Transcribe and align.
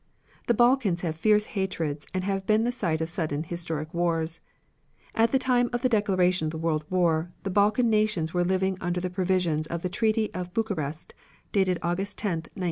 The 0.47 0.55
Balkans 0.55 1.01
have 1.01 1.15
fierce 1.15 1.45
hatreds 1.53 2.07
and 2.11 2.23
have 2.23 2.47
been 2.47 2.63
the 2.63 2.71
site 2.71 3.01
of 3.01 3.09
sudden 3.11 3.43
historic 3.43 3.93
wars. 3.93 4.41
At 5.13 5.31
the 5.31 5.37
time 5.37 5.69
of 5.71 5.81
the 5.83 5.89
declaration 5.89 6.47
of 6.47 6.51
the 6.51 6.57
World 6.57 6.85
War, 6.89 7.31
the 7.43 7.51
Balkan 7.51 7.87
nations 7.91 8.33
were 8.33 8.43
living 8.43 8.79
under 8.81 8.99
the 8.99 9.11
provisions 9.11 9.67
of 9.67 9.83
the 9.83 9.89
Treaty 9.89 10.33
of 10.33 10.55
Bucharest, 10.55 11.13
dated 11.51 11.77
August 11.83 12.17
10, 12.17 12.29
1913. 12.29 12.59